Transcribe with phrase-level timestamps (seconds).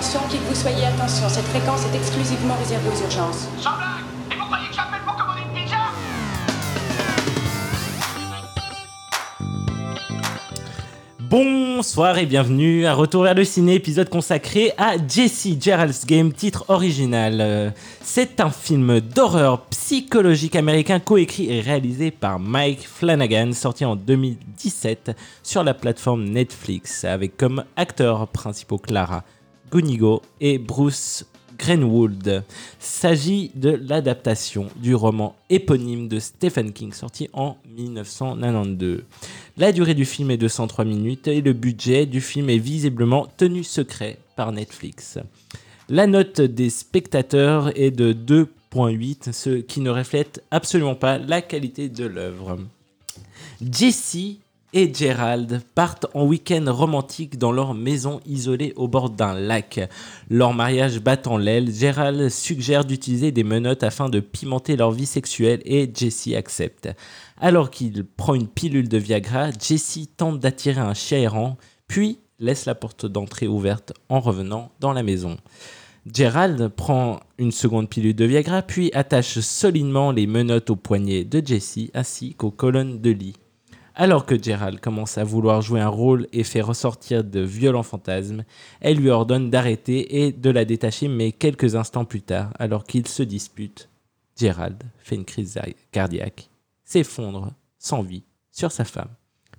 [0.00, 1.28] attention, qui que vous soyez, attention.
[1.28, 3.48] Cette fréquence est exclusivement réservée aux urgences.
[3.58, 5.76] Sans blague Et vous croyez que j'appelle pour commander une pizza?
[11.18, 16.64] Bonsoir et bienvenue à Retour vers le ciné, épisode consacré à Jesse Gerald's Game, titre
[16.68, 17.38] original.
[17.42, 17.70] Euh,
[18.02, 25.10] C'est un film d'horreur psychologique américain coécrit et réalisé par Mike Flanagan, sorti en 2017
[25.42, 29.24] sur la plateforme Netflix, avec comme acteurs principaux Clara
[29.70, 31.26] Gunigo et Bruce
[31.58, 32.42] Greenwood.
[32.78, 39.04] S'agit de l'adaptation du roman éponyme de Stephen King sorti en 1992.
[39.56, 43.26] La durée du film est de 103 minutes et le budget du film est visiblement
[43.36, 45.18] tenu secret par Netflix.
[45.88, 51.88] La note des spectateurs est de 2.8, ce qui ne reflète absolument pas la qualité
[51.88, 52.58] de l'œuvre.
[53.60, 54.38] Jesse
[54.72, 59.80] et Gerald partent en week-end romantique dans leur maison isolée au bord d'un lac.
[60.28, 65.06] Leur mariage bat en l'aile, Gerald suggère d'utiliser des menottes afin de pimenter leur vie
[65.06, 66.88] sexuelle et Jesse accepte.
[67.38, 71.56] Alors qu'il prend une pilule de Viagra, Jesse tente d'attirer un chien errant,
[71.88, 75.36] puis laisse la porte d'entrée ouverte en revenant dans la maison.
[76.12, 81.44] Gerald prend une seconde pilule de Viagra, puis attache solidement les menottes aux poignets de
[81.44, 83.34] Jesse ainsi qu'aux colonnes de lit.
[84.02, 88.44] Alors que Gerald commence à vouloir jouer un rôle et fait ressortir de violents fantasmes,
[88.80, 93.06] elle lui ordonne d'arrêter et de la détacher, mais quelques instants plus tard, alors qu'ils
[93.08, 93.90] se disputent,
[94.38, 95.60] Gerald fait une crise
[95.92, 96.48] cardiaque,
[96.82, 99.10] s'effondre sans vie sur sa femme.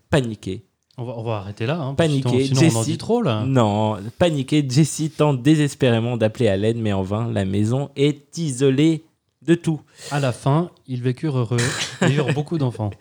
[0.09, 0.63] Paniqué,
[0.97, 1.79] On va, on va arrêter là.
[1.79, 3.45] Hein, Paniqué, Sinon, sinon on en Jessie- dit trop là.
[3.45, 9.03] non, paniqué, Jesse tente désespérément d'appeler à l'aide, mais en vain, la maison est isolée
[9.45, 9.81] de tout.
[10.11, 11.57] À la fin, ils vécurent heureux
[12.07, 12.91] et eurent beaucoup d'enfants.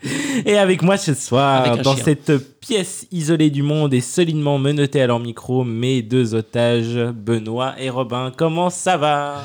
[0.46, 2.04] Et avec moi ce soir, dans chien.
[2.04, 7.74] cette pièce isolée du monde et solidement menottée à leur micro, mes deux otages, Benoît
[7.78, 8.32] et Robin.
[8.36, 9.44] Comment ça va?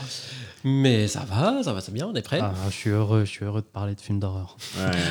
[0.63, 2.39] Mais ça va, ça va, c'est bien, on est prêt.
[2.41, 4.57] Ah, je suis heureux, je suis heureux de parler de films d'horreur.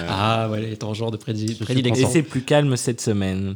[0.09, 2.09] Ah, ouais, est en genre de prédi- suis Et prédilection.
[2.11, 3.55] c'est plus calme cette semaine.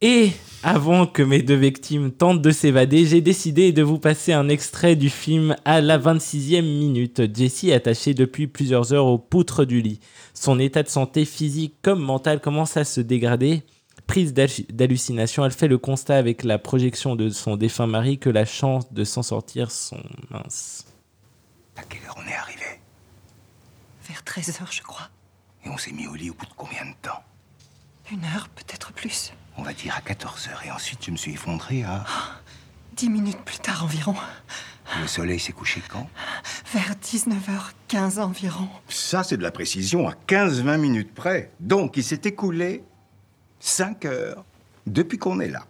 [0.00, 0.32] Et
[0.62, 4.96] avant que mes deux victimes tentent de s'évader, j'ai décidé de vous passer un extrait
[4.96, 7.22] du film à la 26e minute.
[7.34, 10.00] Jessie est attachée depuis plusieurs heures aux poutres du lit.
[10.34, 13.62] Son état de santé physique comme mental commence à se dégrader.
[14.06, 18.28] Prise d'hallu- d'hallucination, elle fait le constat avec la projection de son défunt mari que
[18.28, 20.84] la chance de s'en sortir sont minces.
[21.76, 22.60] À quelle heure on est arrivé?
[24.06, 25.08] Vers 13 heures, je crois.
[25.64, 27.22] Et on s'est mis au lit au bout de combien de temps?
[28.12, 29.32] Une heure, peut-être plus.
[29.56, 30.62] On va dire à 14 heures.
[30.66, 32.04] Et ensuite, je me suis effondré à...
[32.96, 34.14] Dix minutes plus tard environ.
[35.00, 36.08] Le soleil s'est couché quand?
[36.72, 38.68] Vers 19h15 environ.
[38.88, 41.50] Ça, c'est de la précision à 15-20 minutes près.
[41.58, 42.84] Donc, il s'est écoulé
[43.60, 44.44] 5 heures
[44.86, 45.64] depuis qu'on est là.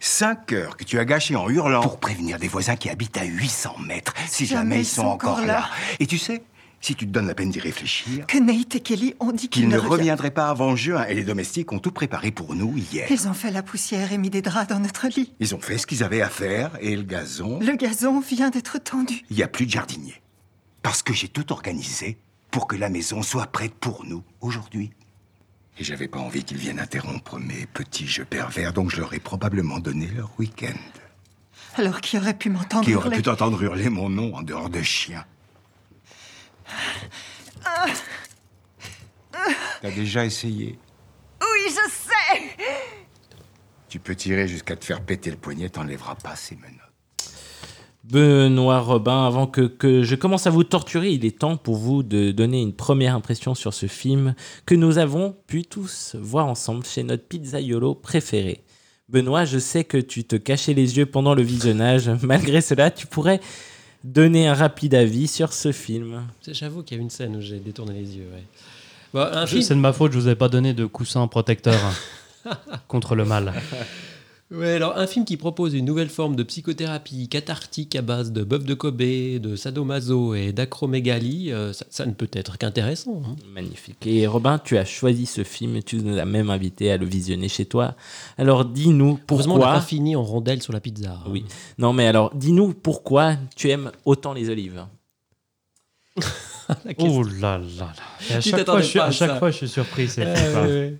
[0.00, 3.24] 5 heures que tu as gâchées en hurlant pour prévenir des voisins qui habitent à
[3.24, 5.68] 800 mètres, si jamais, ils sont, encore là.
[5.98, 6.42] Et tu sais,
[6.80, 9.68] si tu te donnes la peine d'y réfléchir, Que Nate et Kelly ont dit qu'ils
[9.68, 11.04] ne reviendraient pas avant juin.
[11.06, 13.06] Et les domestiques ont tout préparé pour nous hier.
[13.10, 15.32] Ils ont fait la poussière et mis des draps dans notre lit.
[15.40, 17.58] Ils ont fait ce qu'ils avaient à faire et le gazon...
[17.60, 19.22] Le gazon vient d'être tendu.
[19.30, 20.14] Il n'y a plus de jardinier.
[20.82, 22.18] Parce que j'ai tout organisé
[22.50, 24.90] pour que la maison soit prête pour nous aujourd'hui.
[25.78, 29.20] Et j'avais pas envie qu'ils viennent interrompre mes petits jeux pervers, donc je leur ai
[29.20, 30.78] probablement donné leur week-end.
[31.76, 34.82] Alors qui aurait pu m'entendre Qui aurait pu t'entendre hurler mon nom en dehors de
[34.82, 35.24] chien?
[39.80, 40.78] T'as déjà essayé
[41.40, 42.42] Oui, je sais
[43.88, 46.74] Tu peux tirer jusqu'à te faire péter le poignet, t'enlèveras pas ces menottes.
[48.04, 52.02] Benoît Robin, avant que, que je commence à vous torturer, il est temps pour vous
[52.02, 54.34] de donner une première impression sur ce film
[54.64, 58.64] que nous avons pu tous voir ensemble chez notre pizzaiolo préféré.
[59.10, 62.10] Benoît, je sais que tu te cachais les yeux pendant le visionnage.
[62.22, 63.40] Malgré cela, tu pourrais
[64.04, 66.22] donner un rapide avis sur ce film.
[66.46, 68.26] J'avoue qu'il y a une scène où j'ai détourné les yeux.
[68.32, 68.44] ouais.
[69.14, 69.62] Bon, un Je- film.
[69.62, 71.78] C'est de ma faute, je vous ai pas donné de coussin protecteur
[72.88, 73.54] contre le mal.
[74.50, 78.42] Ouais, alors un film qui propose une nouvelle forme de psychothérapie cathartique à base de
[78.44, 83.20] bœuf de Kobe, de sadomaso et d'acromégalie, euh, ça, ça ne peut être qu'intéressant.
[83.26, 83.36] hein.
[83.52, 84.06] Magnifique.
[84.06, 87.04] Et Robin, tu as choisi ce film et tu nous as même invité à le
[87.04, 87.94] visionner chez toi.
[88.38, 89.80] Alors dis-nous Heureusement, on n'a pourquoi.
[89.80, 91.10] pas fini en rondelle sur la pizza.
[91.10, 91.28] hein.
[91.28, 91.44] Oui.
[91.76, 94.82] Non, mais alors dis-nous pourquoi tu aimes autant les olives.
[96.98, 97.92] Oh là là là.
[98.30, 99.38] Et à chaque, fois, je suis, pas à à chaque ça.
[99.38, 100.06] fois, je suis surpris.
[100.06, 100.96] c'est ouais.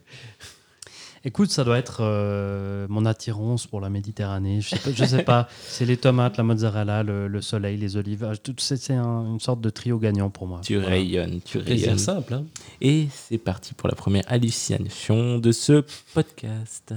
[1.24, 4.60] Écoute, ça doit être euh, mon attirance pour la Méditerranée.
[4.60, 4.90] Je sais pas.
[4.94, 5.48] Je sais pas.
[5.66, 8.26] C'est les tomates, la mozzarella, le, le soleil, les olives.
[8.30, 10.60] Ah, tout- C'est c'est un- une sorte de trio gagnant pour moi.
[10.64, 10.90] Tu Voilà.
[10.90, 11.98] rayonnes, tu Plaisir rayonnes.
[11.98, 12.34] simple.
[12.34, 12.44] Hein.
[12.80, 15.84] Et c'est parti pour la première hallucination de ce
[16.14, 16.94] podcast.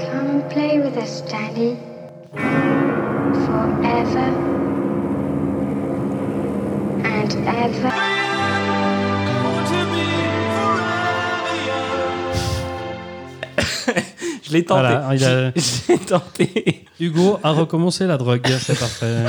[0.00, 1.76] Come play with us, Daddy.
[3.46, 4.28] forever
[7.04, 8.19] and ever.
[14.46, 14.80] Je l'ai tenté.
[14.80, 16.84] Voilà, il a- Je l'ai tenté.
[16.98, 19.24] Hugo a recommencé la drogue, c'est parfait.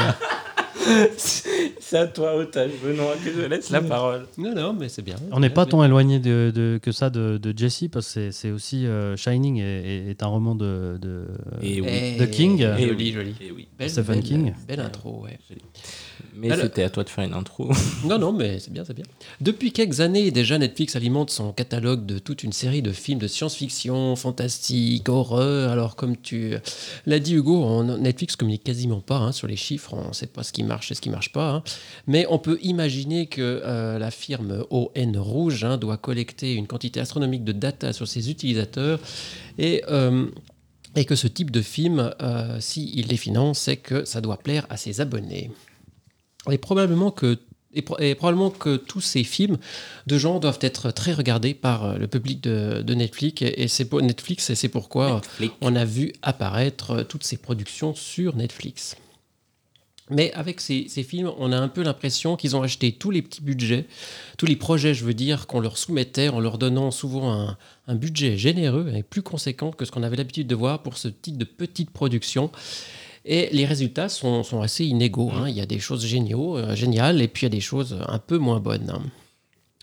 [1.92, 4.26] C'est à toi, Otage Benoît, que je laisse la parole.
[4.38, 5.18] Non, non, mais c'est bien.
[5.34, 8.52] On n'est pas tant éloigné de, de- que ça de, de Jesse, parce que c'est-
[8.52, 11.26] aussi euh, Shining est, est- un roman de, de,
[11.62, 11.88] Et oui.
[11.92, 12.62] Eh, de King.
[12.62, 13.12] Et Joli, oui.
[13.12, 13.36] joli.
[13.42, 13.68] Et oui.
[13.78, 14.54] Belle, Stephen belle- King.
[14.70, 15.38] Belle intro, ouais.
[16.34, 17.70] Mais c'était à toi de faire une intro.
[18.06, 19.04] Non, non, mais c'est bien, c'est bien.
[19.42, 23.28] Depuis quelques années, déjà, Netflix alimente son catalogue de toute une série de films de
[23.28, 25.72] science-fiction, fantastique, horreur.
[25.72, 26.54] Alors, comme tu
[27.06, 29.94] l'as dit, Hugo, on- Netflix communique quasiment pas hein, sur les chiffres.
[29.94, 31.50] On ne sait pas ce qui marche et ce qui marche pas.
[31.56, 31.64] hein.
[32.07, 37.00] Mais on peut imaginer que euh, la firme ON Rouge hein, doit collecter une quantité
[37.00, 39.00] astronomique de data sur ses utilisateurs.
[39.57, 39.83] Et.
[39.89, 40.28] euh,
[40.98, 44.68] et que ce type de film, euh, s'il les finance, c'est que ça doit plaire
[44.69, 45.50] à ses abonnés.
[46.51, 47.39] Et probablement que
[47.74, 49.57] et, pro- et probablement que tous ces films
[50.07, 53.89] de genre doivent être très regardés par le public de, de Netflix et, et c'est
[53.94, 55.54] Netflix et c'est pourquoi Netflix.
[55.62, 58.98] on a vu apparaître toutes ces productions sur Netflix.
[60.12, 63.42] Mais avec ces, films, on a un peu l'impression qu'ils ont acheté tous les petits
[63.42, 63.86] budgets,
[64.38, 67.56] tous les projets, je veux dire, qu'on leur soumettait en leur donnant souvent
[67.88, 71.08] un, budget généreux et plus conséquent que ce qu'on avait l'habitude de voir pour ce
[71.08, 72.52] type de petite production.
[73.24, 75.31] Et les résultats sont, sont assez inégaux.
[75.31, 75.48] hein.
[75.48, 77.98] Il y a des choses géniaux, euh, géniales et puis il y a des choses
[78.08, 78.90] un peu moins bonnes.
[78.90, 79.04] hein.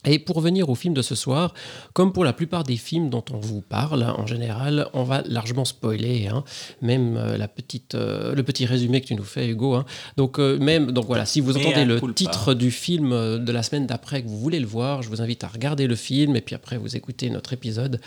[0.04, 1.54] Et pour revenir au film de ce soir,
[1.92, 5.22] comme pour la plupart des films dont on vous parle, hein, en général, on va
[5.26, 6.44] largement spoiler, hein.
[6.82, 9.74] même euh, la petite, euh, le petit résumé que tu nous fais, Hugo.
[9.74, 9.84] hein.
[10.16, 13.10] Donc, euh, même, donc voilà, si vous entendez le titre du film
[13.44, 15.96] de la semaine d'après que vous voulez le voir, je vous invite à regarder le
[15.96, 18.00] film et puis après vous écoutez notre épisode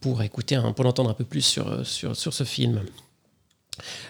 [0.00, 2.80] pour écouter, un- pour l'entendre un peu plus sur, sur, sur ce film.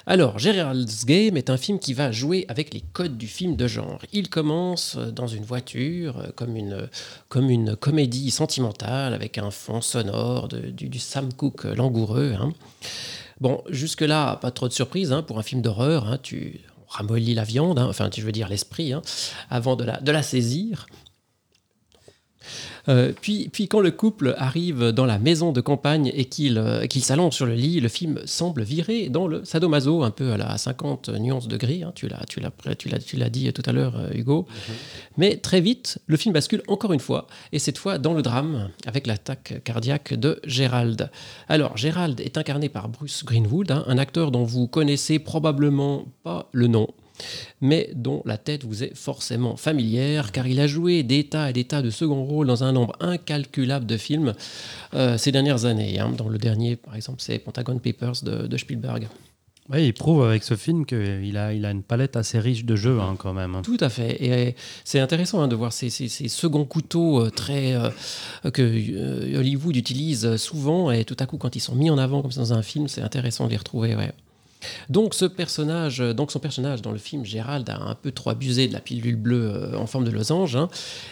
[0.07, 3.67] Alors, Gerald's Game est un film qui va jouer avec les codes du film de
[3.67, 4.01] genre.
[4.13, 6.89] Il commence euh, dans une voiture, euh, comme une,
[7.29, 12.35] comme une comédie sentimentale, avec un fond sonore du, Sam Cooke euh, langoureux.
[12.41, 12.53] hein.
[13.41, 16.07] Bon, jusque-là, pas trop de surprise hein, pour un film d'horreur.
[16.07, 19.03] hein, tu ramollis la viande, hein, enfin, tu veux dire l'esprit, hein,
[19.51, 20.87] avant de la, de la saisir.
[22.88, 26.87] Euh, puis, puis quand le couple arrive dans la maison de campagne et qu'il euh,
[26.87, 30.37] qu'il s'allonge sur le lit, le film semble virer dans le sadomaso, un peu à
[30.37, 31.83] la 50 nuances de gris.
[31.83, 31.93] hein.
[31.94, 34.47] tu l'as dit tout à l'heure, euh, Hugo.
[35.17, 38.71] Mais très vite, le film bascule encore une fois, et cette fois dans le drame,
[38.87, 41.11] avec l'attaque cardiaque de Gérald.
[41.49, 46.49] Alors, Gérald est incarné par Bruce Greenwood, hein, un acteur dont vous connaissez probablement pas
[46.53, 46.89] le nom
[47.61, 51.53] mais dont la tête vous est forcément familière, car il a joué des tas et
[51.53, 54.35] des tas de second rôles dans un nombre incalculable de films
[54.95, 55.99] euh, ces dernières années.
[55.99, 56.13] hein.
[56.17, 59.09] Dans le dernier, par exemple, c'est Pentagon Papers de, de Spielberg.
[59.69, 62.77] Ouais, il prouve avec ce film qu'il a, il a une palette assez riche de
[62.77, 63.57] jeux hein, quand même.
[63.57, 63.63] hein.
[63.65, 64.17] Tout à fait.
[64.25, 64.51] Et euh,
[64.85, 67.91] c'est intéressant hein, de voir ces, ces, ces seconds couteaux euh, très, euh,
[68.53, 72.23] que euh, Hollywood utilise souvent, et tout à coup, quand ils sont mis en avant
[72.23, 73.97] comme ça dans un film, c'est intéressant de les retrouver.
[73.97, 74.13] Ouais.
[74.91, 78.81] Euh, donc son personnage dans le film, Gérald, a un peu trop abusé de la
[78.81, 80.69] pilule bleue euh, en forme de losange, hein,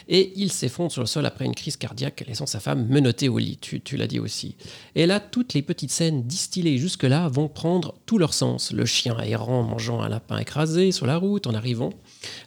[0.08, 3.38] et il s'effondre sur le sol après une crise cardiaque, laissant sa femme menottée au
[3.38, 3.58] lit.
[3.60, 4.56] Tu, tu l'as dit aussi.
[4.94, 8.72] Et là, toutes les petites scènes distillées jusque-là vont prendre tout leur sens.
[8.72, 11.90] Le chien errant mangeant un lapin écrasé sur la route en arrivant,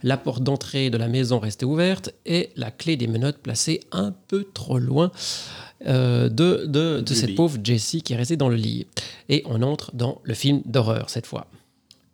[0.04, 4.14] la porte d'entrée de la maison restée ouverte et la clé des menottes placée un
[4.28, 5.12] peu trop loin
[5.86, 7.36] euh, de, de, de cette lit.
[7.36, 8.88] pauvre Jessie qui est restée dans le lit.
[9.29, 11.48] Et on entre dans le film d'horreur cette fois.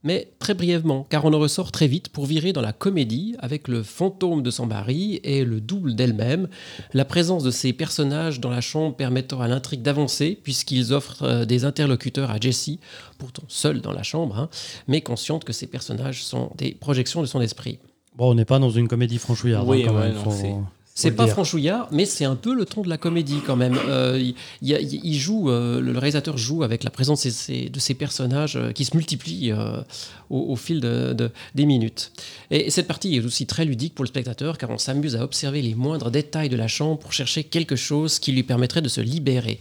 [0.05, 3.69] Mais très brièvement, car on en ressort très vite pour virer dans la comédie avec
[3.69, 6.49] le fantôme de son mari et le double d'elle-même,
[6.93, 11.45] la présence de ces personnages dans la chambre permettant à l'intrigue d'avancer puisqu'ils offrent euh,
[11.45, 12.81] des interlocuteurs à Jessie,
[13.17, 14.49] pourtant seule dans la chambre, hein,
[14.89, 17.79] mais consciente que ces personnages sont des projections de son esprit.
[18.17, 19.69] Bon, on n'est pas dans une comédie franchouillarde.
[19.69, 20.63] Oui, hein, quand ouais, même, non, faut-
[20.93, 21.33] c'est- pas dire.
[21.33, 23.77] franchouillard, mais c'est un peu le ton de la comédie quand même.
[23.87, 24.31] Euh,
[24.61, 28.85] il, joue, euh, le réalisateur joue avec la présence de ces, de personnages euh, qui
[28.85, 29.53] se multiplient
[30.29, 32.11] au, au fil de- de- des minutes.
[32.51, 35.61] Et cette partie est aussi très ludique pour le spectateur car on s'amuse à observer
[35.61, 39.01] les moindres détails de la chambre pour chercher quelque chose qui lui permettrait de se
[39.01, 39.59] libérer.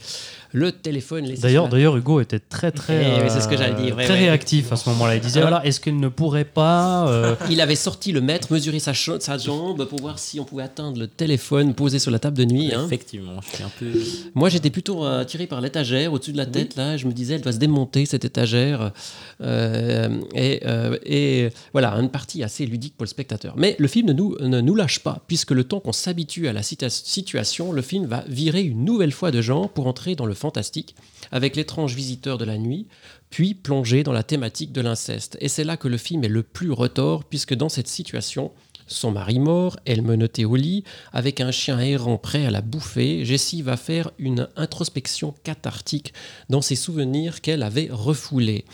[0.52, 3.58] Le téléphone laissé D'ailleurs, d'ailleurs, Hugo était très très, Eh oui, c'est ce que euh,
[3.58, 4.20] j'allais dire, ouais, très ouais.
[4.20, 5.16] réactif à ce moment-là.
[5.16, 8.52] Il disait Alors- voilà, est-ce qu'il ne pourrait pas euh, Il avait sorti le mètre,
[8.52, 8.92] mesuré sa,
[9.38, 12.72] jambe pour voir si on pouvait atteindre le téléphone posé sur la table de nuit.
[12.74, 12.84] hein.
[12.86, 13.86] Effectivement, je suis un peu.
[14.34, 16.76] Moi, j'étais plutôt euh, attiré par l'étagère au-dessus de la tête.
[16.76, 18.92] Là, je me disais, elle doit se démonter cette étagère.
[19.40, 23.54] Euh, et, euh, et voilà, une partie assez ludique pour le spectateur.
[23.56, 26.52] Mais le film ne nous, ne nous lâche pas, puisque le temps qu'on s'habitue à
[26.52, 30.34] la situation, le film va virer une nouvelle fois de genre pour entrer dans le
[30.42, 30.94] fantastique,
[31.30, 32.86] avec l'étrange visiteur de la nuit,
[33.30, 35.38] puis plonger dans la thématique de l'inceste.
[35.40, 38.52] Et c'est là que le film est le plus retors, puisque dans cette situation,
[38.88, 43.24] son mari mort, elle menottée au lit, avec un chien errant prêt à la bouffer,
[43.24, 46.12] Jessie va faire une introspection cathartique
[46.50, 48.64] dans ses souvenirs qu'elle avait refoulés.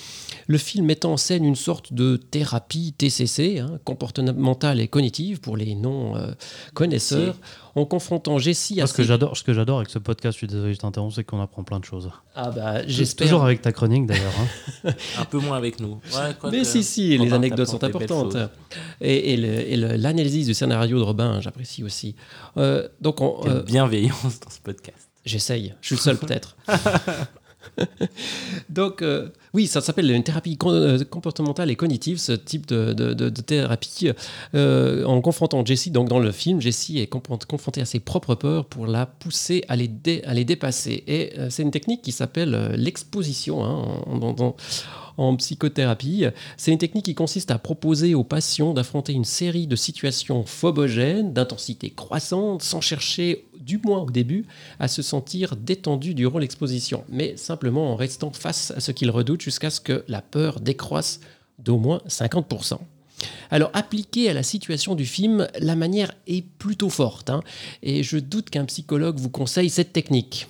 [0.47, 5.57] Le film met en scène une sorte de thérapie TCC, hein, comportementale et cognitive pour
[5.57, 7.39] les non-connaisseurs,
[7.79, 10.47] en confrontant Jessie à ce que j'adore, ce que j'adore avec ce podcast, je suis
[10.47, 12.11] désolé, je t'interromps, c'est qu'on apprend plein de choses.
[12.35, 13.43] Ah bah, Toujours j'espère.
[13.43, 14.33] avec ta chronique d'ailleurs.
[14.85, 14.91] hein.
[15.19, 16.01] Un peu moins avec nous.
[16.15, 18.37] Ouais, quoi Mais que- si, si, les anecdotes sont importantes.
[19.01, 19.37] Et,
[19.77, 22.15] l'analyse du scénario de Robin, j'apprécie aussi.
[22.57, 25.09] Euh, donc, on, euh, bienveillance dans ce podcast.
[25.25, 26.57] J'essaye, je suis le seul peut-être.
[28.69, 34.11] Donc, euh, oui, ça s'appelle une thérapie euh, comportementale et cognitive, ce type de, thérapie.
[34.55, 38.35] Euh, en confrontant Jessie, donc dans le film, Jessie est confron- confrontée à ses propres
[38.35, 41.05] peurs pour la pousser à les, dépasser.
[41.07, 44.55] Et c'est une technique qui s'appelle l'exposition hein, en-
[45.19, 46.27] en psychothérapie.
[46.57, 51.33] C'est une technique qui consiste à proposer aux patients d'affronter une série de situations phobogènes,
[51.33, 54.47] d'intensité croissante, sans chercher, du moins au début,
[54.81, 59.43] à se sentir détendu durant l'exposition, mais simplement en restant face à ce qu'ils redoutent
[59.43, 61.21] jusqu'à ce que la peur décroisse
[61.59, 62.79] d'au moins 50%.
[63.51, 67.43] Alors, appliqué à la situation du film, la manière est plutôt forte, hein,
[67.83, 70.47] et je doute qu'un psychologue vous conseille cette technique.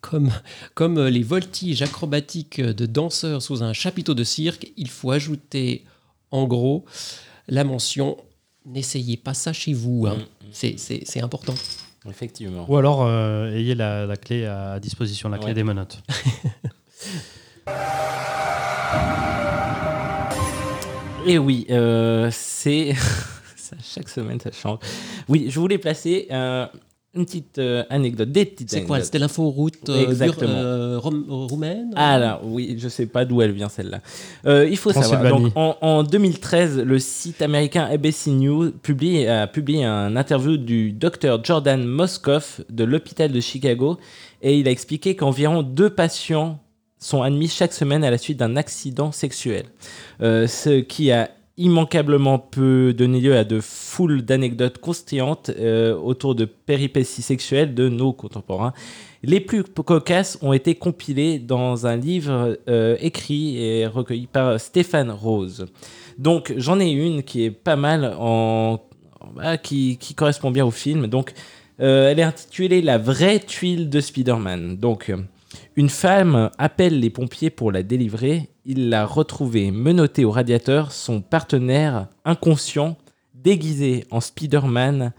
[0.00, 0.30] Comme,
[0.74, 5.84] comme les voltiges acrobatiques de danseurs sous un chapiteau de cirque, il faut ajouter,
[6.30, 6.84] en gros,
[7.48, 8.16] la mention
[8.66, 10.06] N'essayez pas ça chez vous.
[10.06, 10.18] hein.
[10.52, 11.54] C'est- C'est c'est important.
[12.08, 12.64] Effectivement.
[12.68, 16.02] Ou alors, euh, ayez la, la clé à disposition, la clé des menottes.
[21.26, 22.94] Et oui, euh, c'est.
[23.82, 24.78] chaque semaine, ça change.
[25.28, 26.66] Oui, je voulais placer euh,
[27.14, 29.06] une petite euh, anecdote, des petites C'est quoi anecdotes.
[29.06, 34.00] C'était l'info-route euh, euh, rom- roumaine Alors, oui, je sais pas d'où elle vient celle-là.
[34.46, 35.22] Euh, il faut savoir.
[35.28, 40.92] Donc, en, en 2013, le site américain ABC News publie, a publié un interview du
[40.92, 43.96] docteur Jordan Moskoff de l'hôpital de Chicago
[44.42, 46.60] et il a expliqué qu'environ deux patients
[47.00, 49.64] sont admis chaque semaine à la suite d'un accident sexuel.
[50.20, 56.34] Euh, ce qui a immanquablement peut donner lieu à de foules d'anecdotes croustillantes euh, autour
[56.34, 58.72] de péripéties sexuelles de nos contemporains.
[59.22, 65.10] Les plus cocasses ont été compilées dans un livre euh, écrit et recueilli par Stéphane
[65.10, 65.66] Rose.
[66.18, 68.80] Donc j'en ai une qui est pas mal en,
[69.20, 71.08] en- qui, qui correspond bien au film.
[71.08, 71.32] Donc
[71.80, 74.76] euh, elle est intitulée La vraie tuile de Spider-Man.
[74.76, 75.12] Donc
[75.78, 78.48] une femme appelle les pompiers pour la délivrer.
[78.64, 82.96] Il l'a retrouvée menottée au radiateur, son partenaire inconscient,
[83.32, 85.12] déguisé en Spider-Man.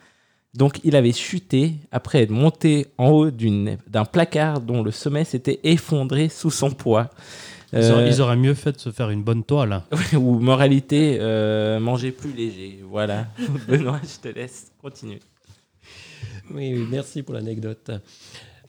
[0.56, 5.24] Donc il avait chuté après être monté en haut d'une- d'un placard dont le sommet
[5.24, 7.10] s'était effondré sous son poids.
[7.72, 9.84] Ils, auraient, Euh, ils auraient mieux fait de se faire une bonne toile.
[10.14, 12.80] ou moralité, euh, manger plus léger.
[12.84, 13.28] Voilà.
[13.70, 15.20] Benoît, je te laisse continuer.
[16.52, 17.92] Oui, oui, merci pour l'anecdote.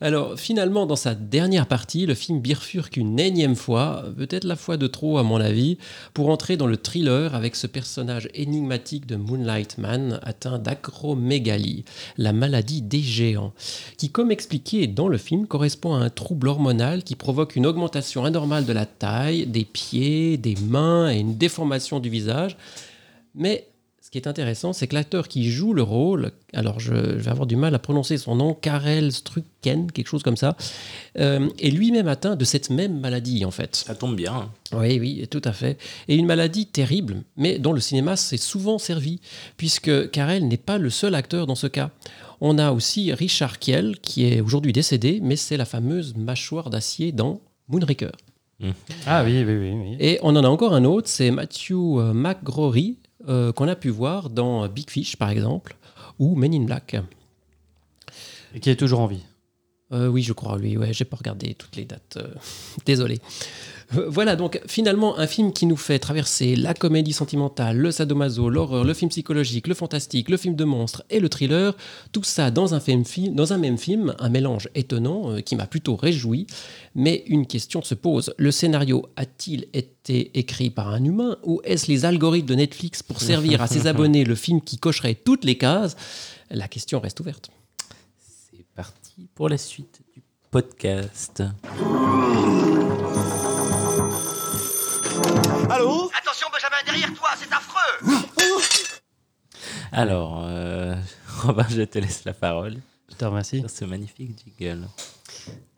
[0.03, 4.75] Alors, finalement, dans sa dernière partie, le film bifurque une énième fois, peut-être la fois
[4.75, 5.77] de trop à mon avis,
[6.15, 11.85] pour entrer dans le thriller avec ce personnage énigmatique de Moonlight Man atteint d'acromégalie,
[12.17, 13.53] la maladie des géants,
[13.97, 18.25] qui, comme expliqué dans le film, correspond à un trouble hormonal qui provoque une augmentation
[18.25, 22.57] anormale de la taille, des pieds, des mains et une déformation du visage.
[23.35, 23.70] Mais
[24.11, 27.31] ce qui est intéressant, c'est que l'acteur qui joue le rôle, alors je, je vais
[27.31, 30.57] avoir du mal à prononcer son nom, Karel Strucken, quelque chose comme ça,
[31.17, 33.73] euh, est lui-même atteint de cette même maladie en fait.
[33.77, 34.51] Ça tombe bien.
[34.73, 35.77] Oui, oui, tout à fait.
[36.09, 39.21] Et une maladie terrible, mais dont le cinéma s'est souvent servi,
[39.55, 41.91] puisque Karel n'est pas le seul acteur dans ce cas.
[42.41, 47.13] On a aussi Richard Kiel, qui est aujourd'hui décédé, mais c'est la fameuse mâchoire d'acier
[47.13, 47.39] dans
[47.69, 48.11] Moonraker.
[49.07, 49.71] Ah oui, oui, oui.
[49.71, 49.97] oui.
[50.01, 52.97] Et on en a encore un autre, c'est Matthew euh, McGrory,
[53.27, 55.75] euh, qu'on a pu voir dans Big Fish, par exemple,
[56.19, 56.95] ou Men in Black.
[58.53, 59.23] Et qui est toujours en vie.
[59.93, 60.77] Euh, oui, je crois, lui.
[60.77, 62.17] Ouais, j'ai pas regardé toutes les dates.
[62.17, 62.33] euh,
[62.85, 63.19] Désolé.
[63.97, 68.49] Euh, Voilà, donc finalement, un film qui nous fait traverser la comédie sentimentale, le sadomaso,
[68.49, 71.75] l'horreur, le film psychologique, le fantastique, le film de monstre et le thriller.
[72.11, 75.55] Tout ça dans un, film, film- dans un même film, un mélange étonnant euh, qui
[75.55, 76.47] m'a plutôt réjoui.
[76.95, 81.87] Mais une question se pose le scénario a-t-il été écrit par un humain ou est-ce
[81.87, 85.57] les algorithmes de Netflix pour servir à ses abonnés le film qui cocherait toutes les
[85.57, 85.95] cases?
[86.49, 87.49] La question reste ouverte.
[88.51, 91.43] C'est parti pour la suite du podcast.
[95.81, 98.17] Allô Attention, Benjamin, derrière toi, c'est affreux
[99.91, 100.95] Alors, euh,
[101.41, 102.77] Robin, je te laisse la parole
[103.09, 103.59] Je te remercie.
[103.59, 104.87] sur ce magnifique jingle.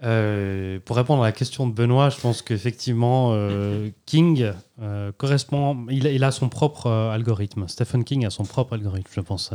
[0.03, 5.85] Euh, pour répondre à la question de Benoît, je pense qu'effectivement, euh, King euh, correspond.
[5.89, 7.67] Il a, il a son propre euh, algorithme.
[7.69, 9.51] Stephen King a son propre algorithme, je pense.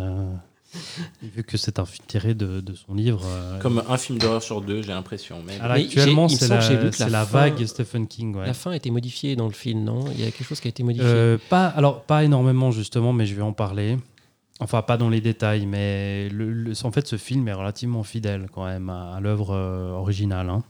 [1.22, 3.22] Vu que c'est un film tiré de, de son livre.
[3.24, 5.42] euh, Comme un film d'horreur sur deux, j'ai l'impression.
[5.46, 5.58] Mais...
[5.60, 8.36] alors, Mais actuellement, c'est la, la la fin- vague Stephen King.
[8.36, 8.46] ouais.
[8.46, 10.04] La fin a été modifiée dans le film, non?
[10.12, 11.06] Il y a quelque chose qui a été modifié?
[11.08, 13.96] Euh, pas, alors, pas énormément, justement, mais je vais en parler.
[14.60, 18.48] Enfin, pas dans les détails, mais le- le- en fait, ce film est relativement fidèle
[18.52, 20.64] quand même à, à l'œuvre euh, originale, hein,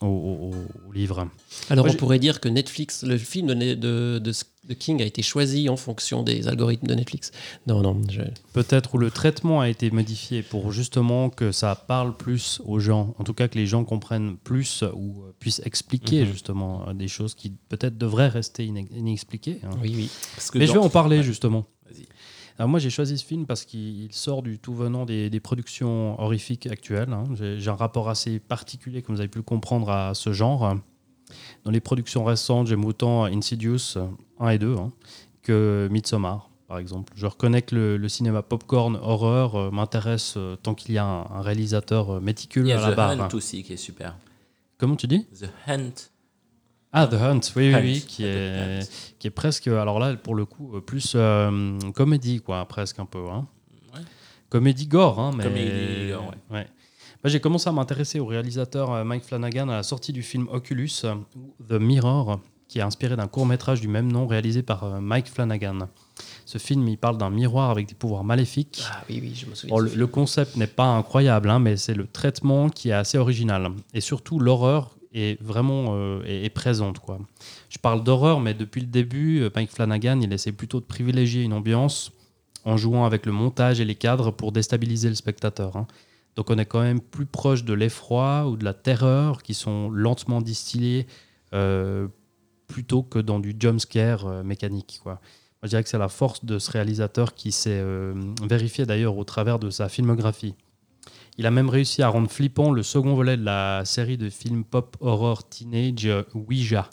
[0.00, 1.28] au, au- au- au livre.
[1.70, 4.32] Alors Moi, on pourrait dire que Netflix, le film de, de, de-
[4.68, 7.30] de King a été choisi en fonction des algorithmes de Netflix.
[7.66, 8.20] Non, non, je-
[8.52, 13.14] Peut-être où le traitement a été modifié pour justement que ça parle plus aux gens,
[13.18, 16.32] en tout cas que les gens comprennent plus ou euh, puissent expliquer Mhm.
[16.32, 19.60] justement euh, des choses qui peut-être devraient rester inex- inexpliquées.
[19.64, 19.70] hein.
[19.82, 20.10] oui, oui.
[20.36, 21.22] Parce que Mais je vais en parler Ouais.
[21.24, 21.64] justement.
[21.90, 22.06] Vas-y.
[22.58, 25.40] Alors moi j'ai choisi ce film parce qu'il il sort du tout venant des, des
[25.40, 27.12] productions horrifiques actuelles.
[27.12, 27.24] hein.
[27.34, 30.74] J'ai un rapport assez particulier, comme vous avez pu le comprendre, à ce genre.
[31.64, 33.96] Dans les productions récentes, j'aime autant Insidious
[34.40, 34.90] 1 et 2 hein,
[35.42, 37.12] que Midsommar, par exemple.
[37.16, 41.04] Je reconnais que le, le cinéma popcorn horreur euh, m'intéresse euh, tant qu'il y a
[41.04, 43.20] un, un réalisateur euh, Il méticuleux y à a la The barre.
[43.20, 44.16] Hunt aussi qui est super.
[44.78, 45.26] Comment tu dis?
[45.26, 45.92] The Hunt.
[46.92, 47.80] Ah, The Hunt, oui, oui, Hunt.
[47.82, 52.64] oui, qui est, qui est presque, alors là, pour le coup, plus euh, comédie, quoi,
[52.66, 53.28] presque un peu.
[53.30, 53.46] Hein.
[53.94, 54.00] Ouais.
[54.48, 55.44] Comédie gore, hein, mais.
[55.44, 56.66] Comédie gore, ouais.
[57.24, 61.02] J'ai commencé à m'intéresser au réalisateur euh, Mike Flanagan à la sortie du film Oculus,
[61.04, 61.14] euh,
[61.68, 65.88] The Mirror, qui est inspiré d'un court-métrage du même nom réalisé par Mike Flanagan.
[66.46, 68.82] Ce film, il parle d'un miroir avec des pouvoirs maléfiques.
[68.90, 69.76] Ah oui, oui, je me souviens.
[69.76, 73.72] Bon, le, concept n'est pas incroyable, hein, mais c'est le traitement qui est assez original.
[73.92, 76.98] Et surtout, l'horreur est vraiment euh, est, présente.
[76.98, 77.18] Quoi.
[77.68, 81.42] Je parle d'horreur, mais depuis le début, euh, Mike Flanagan, il essaie plutôt de privilégier
[81.42, 82.12] une ambiance
[82.64, 85.76] en jouant avec le montage et les cadres pour déstabiliser le spectateur.
[85.76, 85.86] hein.
[86.36, 89.90] Donc on est quand même plus proche de l'effroi ou de la terreur qui sont
[89.90, 91.06] lentement distillés
[91.52, 92.06] euh,
[92.68, 95.00] plutôt que dans du jumpscare euh, mécanique.
[95.02, 95.20] Quoi.
[95.62, 97.82] Je dirais que c'est la force de ce réalisateur qui s'est
[98.48, 100.54] vérifié d'ailleurs au travers de sa filmographie.
[101.38, 104.64] Il a même réussi à rendre flippant le second volet de la série de films
[104.64, 106.90] pop horror teenage Ouija.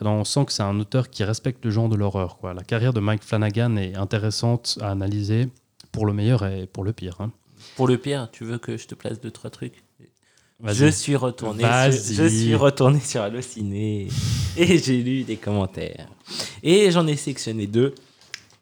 [0.00, 2.38] Alors, on sent que c'est un auteur qui respecte le genre de l'horreur.
[2.38, 2.52] quoi.
[2.52, 5.48] La carrière de Mike Flanagan est intéressante à analyser
[5.92, 7.20] pour le meilleur et pour le pire.
[7.20, 7.30] hein.
[7.76, 9.84] Pour le pire, tu veux que je te place deux, trois trucs?
[10.60, 10.74] Vas-y.
[10.76, 14.08] Je suis retourné, sur, je suis retourné sur Allociné
[14.56, 16.08] et j'ai lu des commentaires.
[16.62, 17.94] Et j'en ai sélectionné deux.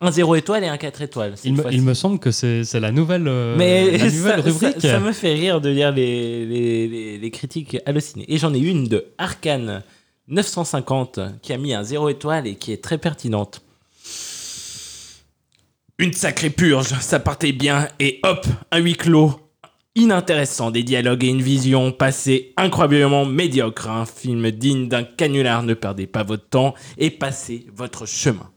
[0.04, 1.34] Un 0 étoile et un 4 étoiles.
[1.44, 1.76] Il me, fois-ci.
[1.76, 4.80] il me semble que c'est c'est la nouvelle, euh, Mais la nouvelle ça, rubrique.
[4.80, 8.24] ça- ça me fait rire de lire les, les, les- les critiques hallucinées.
[8.26, 9.82] Et j'en ai une de Arcane
[10.26, 13.62] 950 qui a mis un 0 étoile et qui est très pertinente.
[15.98, 19.34] Une sacrée purge, ça partait bien et hop, un huis clos.
[19.94, 23.88] Inintéressant, des dialogues et une vision passée incroyablement médiocre.
[23.90, 28.50] Un film digne d'un canular, ne perdez pas votre temps et passez votre chemin.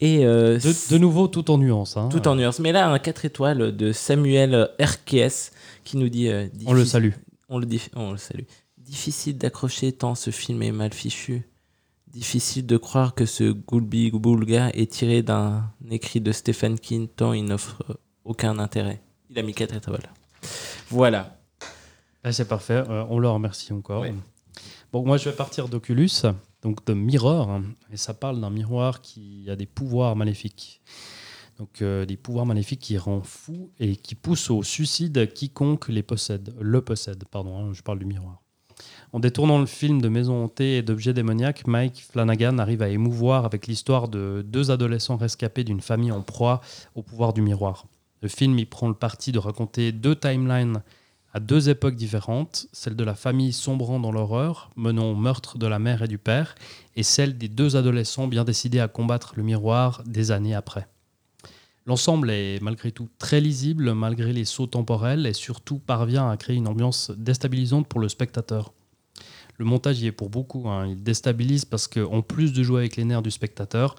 [0.00, 1.96] Et euh, De, de nouveau, tout en nuance.
[1.96, 2.08] hein.
[2.10, 2.58] tout en nuance.
[2.58, 5.50] Mais là, un 4 étoiles de Samuel RKS
[5.84, 6.28] qui nous dit.
[6.28, 7.12] euh, On le salue.
[7.48, 8.42] On le, on le salue.
[8.78, 11.42] Difficile d'accrocher tant ce film est mal fichu.
[12.12, 17.32] Difficile de croire que ce Goulbi Boulga est tiré d'un écrit de Stephen King tant
[17.32, 17.82] il n'offre
[18.24, 19.00] aucun intérêt.
[19.30, 20.08] Il a mis 4 étoiles.
[20.90, 21.38] Voilà.
[22.22, 24.04] Ah, c'est parfait, euh, on le remercie encore.
[24.92, 26.08] Bon, moi je vais partir d'Oculus,
[26.64, 30.80] donc de Mirror, hein, et ça parle d'un miroir qui a des pouvoirs maléfiques.
[31.58, 36.02] Donc euh, des pouvoirs maléfiques qui rend fou et qui poussent au suicide quiconque les
[36.02, 38.40] possède, le possède, pardon, hein, je parle du miroir.
[39.12, 43.44] En détournant le film de maisons hantées et d'objets démoniaques, Mike Flanagan arrive à émouvoir
[43.44, 46.60] avec l'histoire de deux adolescents rescapés d'une famille en proie
[46.96, 47.86] au pouvoir du miroir.
[48.22, 50.82] Le film y prend le parti de raconter deux timelines
[51.34, 55.66] à deux époques différentes, celle de la famille sombrant dans l'horreur, menant au meurtre de
[55.66, 56.54] la mère et du père,
[56.94, 60.86] et celle des deux adolescents bien décidés à combattre le miroir des années après.
[61.86, 66.54] L'ensemble est malgré tout très lisible, malgré les sauts temporels, et surtout parvient à créer
[66.54, 68.72] une ambiance déstabilisante pour le spectateur.
[69.58, 70.86] Le montage y est pour beaucoup, hein.
[70.86, 73.96] il déstabilise parce qu'en plus de jouer avec les nerfs du spectateur,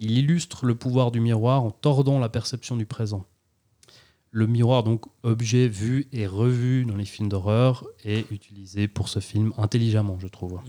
[0.00, 3.26] il illustre le pouvoir du miroir en tordant la perception du présent.
[4.30, 9.20] Le miroir, donc objet vu et revu dans les films d'horreur, est utilisé pour ce
[9.20, 10.60] film intelligemment, je trouve.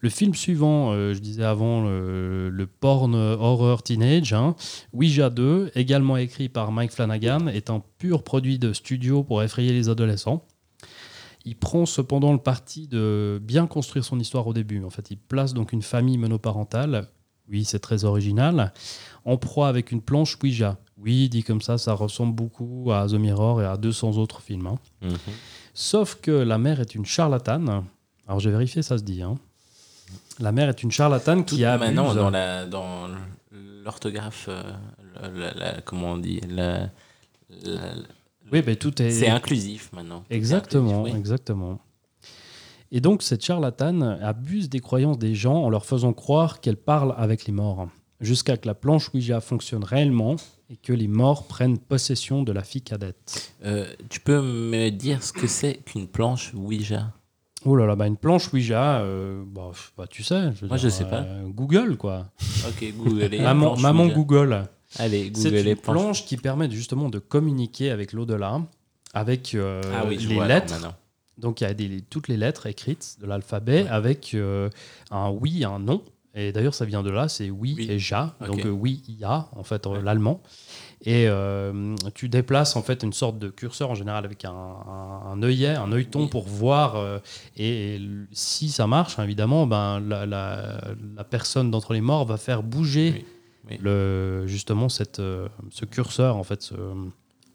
[0.00, 4.54] Le film suivant, euh, je disais avant, le, le porn horror teenage, hein,
[4.94, 9.72] Ouija 2, également écrit par Mike Flanagan, est un pur produit de studio pour effrayer
[9.72, 10.46] les adolescents.
[11.44, 14.82] Il prend cependant le parti de bien construire son histoire au début.
[14.84, 17.08] En fait, il place donc une famille monoparentale,
[17.50, 18.72] oui, c'est très original,
[19.24, 20.78] en proie avec une planche Ouija.
[21.02, 24.66] Oui, dit comme ça, ça ressemble beaucoup à The Mirror et à 200 autres films.
[24.66, 25.08] hein.
[25.74, 27.84] Sauf que la mère est une charlatane.
[28.26, 29.22] Alors j'ai vérifié, ça se dit.
[29.22, 29.38] hein.
[30.38, 33.08] La mère est une charlatane Tout qui a maintenant dans la dans
[33.84, 36.88] l'orthographe, euh, comment on dit, la-
[37.64, 37.94] la-
[38.52, 39.10] Oui, mais tout est.
[39.10, 40.24] c'est inclusif maintenant.
[40.30, 41.12] Exactement, Oui.
[41.16, 41.78] exactement.
[42.92, 47.14] Et donc cette charlatane abuse des croyances des gens en leur faisant croire qu'elle parle
[47.16, 47.88] avec les morts,
[48.20, 50.36] jusqu'à que la planche Ouija fonctionne réellement
[50.68, 53.52] et que les morts prennent possession de la fille cadette.
[53.64, 57.12] Euh, tu peux me dire ce que c'est qu'une planche Ouija?
[57.64, 60.50] Oh là là, bah une planche Ouija, euh, bah, bah, tu sais.
[60.50, 61.20] veux Moi, dire, je sais pas.
[61.22, 62.30] euh, Google, quoi.
[62.66, 63.38] Ok, googlez.
[63.42, 64.06] maman maman.
[64.08, 64.66] Google.
[64.98, 65.96] Allez, C'est googlez une planche.
[66.02, 68.62] planche qui permet justement de communiquer avec l'au-delà,
[69.12, 70.74] avec Ah oui, je les lettres.
[71.36, 74.34] Donc il y a des, toutes les lettres écrites de l'alphabet avec
[75.10, 76.02] un oui, un non.
[76.34, 77.86] Et d'ailleurs, ça vient de là, c'est oui, Oui.
[77.90, 78.36] et ja.
[78.46, 80.02] Donc euh, oui, ya, en fait, euh, Ouais.
[80.02, 80.40] l'allemand.
[81.02, 85.22] Et euh, tu déplaces en fait une sorte de curseur en général avec un, un,
[85.32, 86.28] un œillet, un œilleton Oui.
[86.28, 86.94] pour voir.
[86.96, 87.18] euh,
[87.56, 88.00] et, et
[88.32, 90.80] si ça marche, évidemment, ben, la, la-
[91.16, 93.24] la personne d'entre les morts va faire bouger
[93.68, 93.78] Oui.
[93.80, 95.20] Le, justement cette,
[95.70, 96.74] ce curseur, en fait, ce,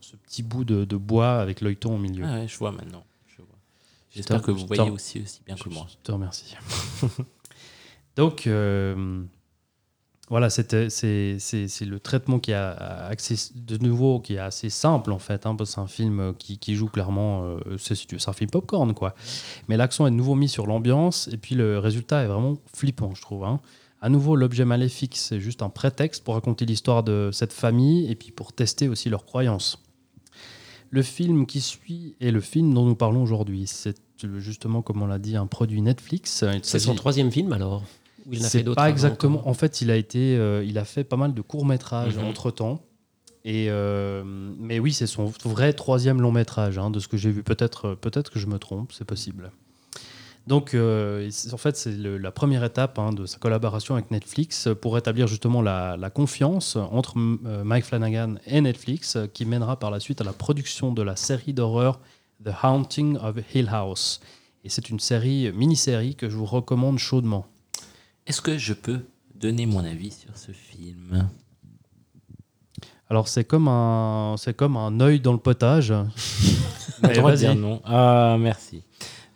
[0.01, 2.25] ce petit bout de, de bois avec l'œilleton au milieu.
[2.27, 3.03] Ah ouais, je vois maintenant.
[4.11, 5.87] J'espère que vous voyez aussi aussi bien que moi.
[5.89, 6.55] Je te remercie.
[8.15, 9.23] Donc, euh,
[10.29, 11.37] voilà, c'était- c'est
[11.85, 12.71] le traitement qui a
[13.05, 16.33] accès, de nouveau, qui est assez simple en fait, hein, parce que c'est un film
[16.39, 19.13] qui, qui joue clairement, euh, c'est un film popcorn quoi.
[19.67, 23.13] Mais l'accent est de nouveau mis sur l'ambiance, et puis le résultat est vraiment flippant,
[23.13, 23.43] je trouve.
[23.43, 23.59] hein.
[24.01, 28.15] À nouveau, l'objet maléfique, c'est juste un prétexte pour raconter l'histoire de cette famille, et
[28.15, 29.81] puis pour tester aussi leurs croyances.
[30.91, 33.65] Le film qui suit est le film dont nous parlons aujourd'hui.
[33.67, 36.43] C'est euh, justement, comme on l'a dit, un produit Netflix.
[36.63, 37.83] C'est son troisième film alors
[38.25, 39.47] Ou il en a fait d'autres pas exactement.
[39.47, 42.25] En fait, il a été, euh, il a fait pas mal de courts métrages Mhm.
[42.25, 42.81] entre temps.
[43.43, 47.29] Et euh, mais oui, c'est son vrai troisième long métrage, hein, de ce que j'ai
[47.31, 47.43] vu.
[47.43, 49.51] Peut-être, euh, peut-être que je me trompe, c'est possible.
[50.47, 54.95] Donc, euh, en fait, c'est la première étape hein, de sa collaboration avec Netflix pour
[54.97, 59.89] établir justement la, la confiance entre euh, Mike Flanagan et Netflix, euh, qui mènera par
[59.89, 61.99] la suite à la production de la série d'horreur
[62.43, 64.19] The Haunting of Hill House.
[64.63, 67.47] Et c'est une série, mini-série que je vous recommande chaudement.
[68.27, 69.01] Est-ce que je peux
[69.35, 71.29] donner mon avis sur ce film?
[73.09, 75.93] Alors c'est comme un c'est comme un œil dans le potage.
[77.03, 77.37] Mais vas-y.
[77.37, 77.81] dire non.
[77.85, 78.81] Ah, merci.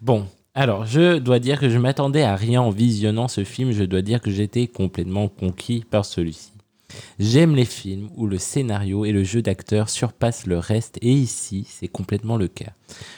[0.01, 0.25] Bon,
[0.55, 3.71] alors, je dois dire que je m'attendais à rien en visionnant ce film.
[3.71, 6.51] Je dois dire que j'étais complètement conquis par celui-ci.
[7.19, 11.65] J'aime les films où le scénario et le jeu d'acteur surpassent le reste, et ici,
[11.69, 12.73] c'est complètement le cas.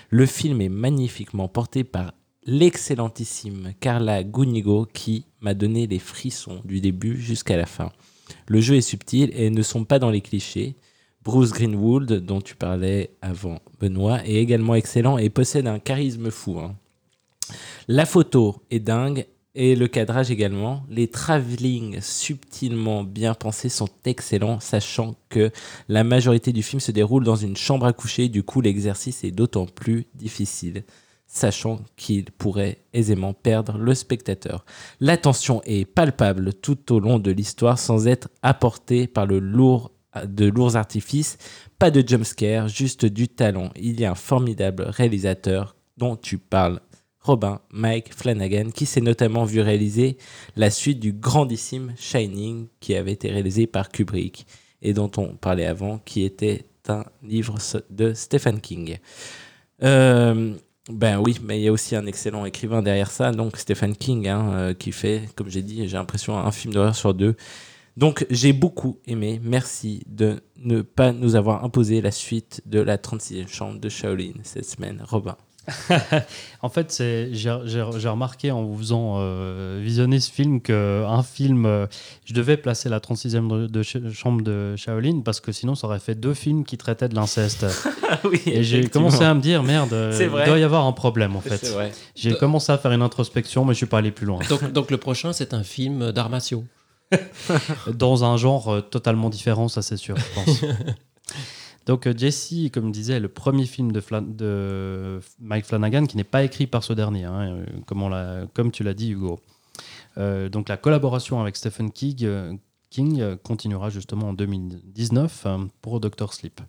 [0.09, 2.13] Le film est magnifiquement porté par
[2.45, 7.91] l'excellentissime Carla Gunigo qui m'a donné les frissons du début jusqu'à la fin.
[8.47, 10.75] Le jeu est subtil et ne sont pas dans les clichés.
[11.23, 16.59] Bruce Greenwood, dont tu parlais avant Benoît, est également excellent et possède un charisme fou.
[16.59, 16.75] hein.
[17.87, 20.83] La photo est dingue et le cadrage également.
[20.89, 25.51] Les travelling subtilement bien pensés sont excellents, sachant que
[25.89, 28.29] la majorité du film se déroule dans une chambre à coucher.
[28.29, 30.83] Du coup, l'exercice est d'autant plus difficile,
[31.33, 34.65] sachant qu'il pourrait aisément perdre le spectateur.
[34.99, 39.91] La tension est palpable tout au long de l'histoire sans être apportée par le lourd
[40.25, 41.37] de lourds artifices,
[41.79, 43.69] pas de jumpscare, juste du talent.
[43.77, 46.81] Il y a un formidable réalisateur dont tu parles,
[47.21, 50.17] Robin Mike Flanagan, qui s'est notamment vu réaliser
[50.57, 54.45] la suite du grandissime Shining, qui avait été réalisé par Kubrick
[54.81, 57.57] et dont on parlait avant, qui était un livre
[57.89, 58.97] de Stephen King.
[59.81, 60.55] Euh,
[60.91, 64.27] ben oui, mais il y a aussi un excellent écrivain derrière ça, donc Stephen King,
[64.27, 67.35] hein, euh, qui fait, comme j'ai dit, j'ai l'impression, un film d'horreur sur deux.
[67.97, 69.41] Donc j'ai beaucoup aimé.
[69.43, 74.33] Merci de ne pas nous avoir imposé la suite de la 36e chambre de Shaolin
[74.43, 75.03] cette semaine.
[75.07, 75.35] Robin.
[76.63, 77.49] En fait, c'est- j'ai
[78.09, 81.87] remarqué en vous faisant euh, visionner ce film qu'un film, euh,
[82.25, 85.87] je devais placer la 36e de, de ch- chambre de Shaolin parce que sinon ça
[85.87, 87.65] aurait fait deux films qui traitaient de l'inceste.
[88.25, 91.35] oui, Et j'ai commencé à me dire, merde, euh, il doit y avoir un problème
[91.35, 91.67] en C'est fait.
[91.69, 91.91] vrai.
[92.15, 94.39] J'ai commencé à faire une introspection, mais je suis pas allé plus loin.
[94.49, 96.29] donc, donc le prochain, c'est un film d'arts.
[97.93, 100.61] Dans un genre totalement différent, ça c'est sûr, je pense.
[101.91, 106.65] Donc euh, Jesse, comme est le premier film de, Mike Flanagan qui n'est pas écrit
[106.65, 109.41] par ce dernier, hein, euh, comme, tu l'as dit Hugo.
[110.17, 116.61] Euh, donc la collaboration avec Stephen King, continuera justement en 2019 euh, pour Doctor Sleep.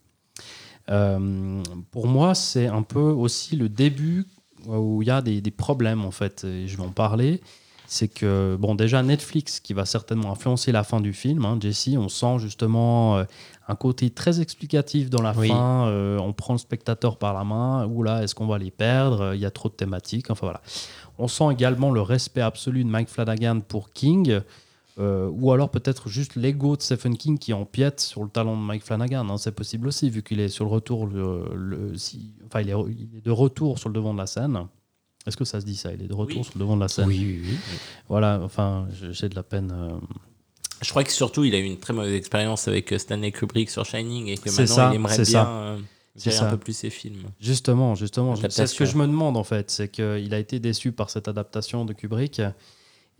[0.88, 4.26] Pour moi, c'est un peu aussi le début
[4.66, 7.40] où il y a des, des problèmes en fait, et je vais en parler.
[7.86, 11.90] C'est que, bon, déjà Netflix, qui va certainement influencer la fin du film, hein, Jesse,
[11.98, 13.24] on sent justement euh,
[13.68, 15.48] un côté très explicatif dans la Oui.
[15.48, 15.86] fin.
[15.88, 17.86] euh, on prend le spectateur par la main.
[17.86, 20.30] Ou là, est-ce qu'on va les perdre Il y a trop de thématiques.
[20.30, 20.62] Enfin voilà.
[21.18, 24.40] On sent également le respect absolu de Mike Flanagan pour King.
[24.98, 28.62] euh, ou alors peut-être juste l'ego de Stephen King qui empiète sur le talent de
[28.62, 29.26] Mike Flanagan.
[29.30, 29.38] hein.
[29.38, 32.74] C'est possible aussi, vu qu'il est sur le retour, le, le- si- enfin, il est,
[32.88, 34.66] il est de retour sur le devant de la scène.
[35.26, 36.44] Est-ce que ça se dit ça Il est de retour Oui.
[36.44, 37.06] sur le devant de la scène.
[37.06, 37.58] Oui, oui, oui.
[38.08, 39.72] Voilà, enfin, j'ai de la peine.
[39.72, 39.90] euh,
[40.82, 43.70] Je crois que surtout, il a eu une très mauvaise expérience avec euh, Stanley Kubrick
[43.70, 45.48] sur Shining et que maintenant, ça, il aimerait bien ça.
[45.48, 45.78] euh,
[46.16, 46.46] C'est gérer ça.
[46.48, 47.22] un peu plus ses films.
[47.40, 50.92] Justement, justement, c'est ce que je me demande en fait, c'est qu'il a été déçu
[50.92, 52.42] par cette adaptation de Kubrick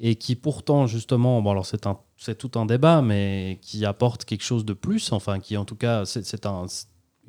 [0.01, 4.65] et qui pourtant justement, bon alors c'est tout un débat, mais qui apporte quelque chose
[4.65, 6.67] de plus, enfin qui en tout cas c'est, un,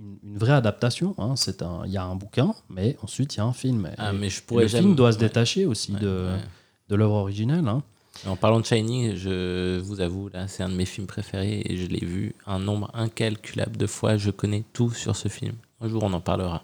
[0.04, 1.16] une, une vraie adaptation.
[1.18, 1.36] hein.
[1.36, 3.89] c'est un, il y a un bouquin, mais ensuite il y a un film.
[3.98, 5.24] Ah, Et- mais je et pourrais le jamais- film doit se ouais.
[5.28, 6.42] détacher aussi Ouais, de, ouais.
[6.89, 7.68] de l'œuvre originelle.
[7.68, 7.82] hein.
[8.28, 11.78] En parlant de Shining, je vous avoue, là, c'est un de mes films préférés et
[11.78, 14.18] je l'ai vu un nombre incalculable de fois.
[14.18, 15.54] Je connais tout sur ce film.
[15.82, 16.62] Un jour, on en parlera.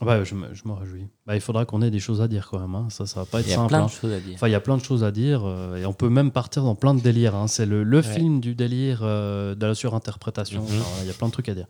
[0.00, 1.08] Ouais, je, me, je me réjouis.
[1.26, 2.74] Bah, il faudra qu'on ait des choses à dire quand même.
[2.74, 2.86] hein.
[2.88, 3.68] Ça, ça va pas être Il y a simple.
[3.68, 3.86] plein hein.
[3.86, 4.32] de choses à dire.
[4.34, 6.62] Enfin, il y a plein de choses à dire euh, et on peut même partir
[6.62, 7.34] dans plein de délires.
[7.34, 7.48] hein.
[7.48, 8.02] C'est le, le Ouais.
[8.02, 10.62] film du délire euh, de la surinterprétation.
[10.62, 10.82] Mhm.
[11.02, 11.66] Il y a plein de trucs à dire.